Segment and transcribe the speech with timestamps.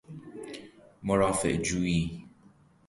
[1.03, 2.27] مرافعه جویی